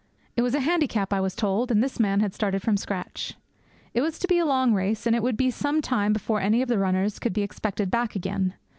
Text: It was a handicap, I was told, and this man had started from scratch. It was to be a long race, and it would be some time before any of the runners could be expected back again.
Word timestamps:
It 0.35 0.41
was 0.41 0.55
a 0.55 0.61
handicap, 0.61 1.13
I 1.13 1.21
was 1.21 1.35
told, 1.35 1.69
and 1.69 1.83
this 1.83 1.99
man 1.99 2.21
had 2.21 2.33
started 2.33 2.63
from 2.63 2.75
scratch. 2.75 3.35
It 3.93 4.01
was 4.01 4.17
to 4.17 4.27
be 4.27 4.39
a 4.39 4.47
long 4.47 4.73
race, 4.73 5.05
and 5.05 5.15
it 5.15 5.21
would 5.21 5.37
be 5.37 5.51
some 5.51 5.79
time 5.79 6.11
before 6.11 6.41
any 6.41 6.63
of 6.63 6.69
the 6.69 6.79
runners 6.79 7.19
could 7.19 7.33
be 7.33 7.43
expected 7.43 7.91
back 7.91 8.15
again. 8.15 8.55